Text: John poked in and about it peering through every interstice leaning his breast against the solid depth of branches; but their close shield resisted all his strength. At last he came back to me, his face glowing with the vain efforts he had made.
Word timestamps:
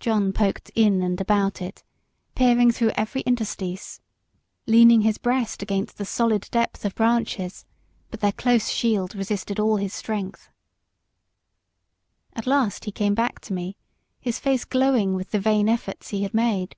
John 0.00 0.32
poked 0.32 0.72
in 0.74 1.02
and 1.02 1.20
about 1.20 1.62
it 1.62 1.84
peering 2.34 2.72
through 2.72 2.90
every 2.96 3.20
interstice 3.22 4.00
leaning 4.66 5.02
his 5.02 5.18
breast 5.18 5.62
against 5.62 5.98
the 5.98 6.04
solid 6.04 6.48
depth 6.50 6.84
of 6.84 6.96
branches; 6.96 7.64
but 8.10 8.18
their 8.18 8.32
close 8.32 8.68
shield 8.70 9.14
resisted 9.14 9.60
all 9.60 9.76
his 9.76 9.94
strength. 9.94 10.50
At 12.32 12.48
last 12.48 12.86
he 12.86 12.90
came 12.90 13.14
back 13.14 13.38
to 13.42 13.52
me, 13.52 13.76
his 14.18 14.40
face 14.40 14.64
glowing 14.64 15.14
with 15.14 15.30
the 15.30 15.38
vain 15.38 15.68
efforts 15.68 16.08
he 16.08 16.24
had 16.24 16.34
made. 16.34 16.74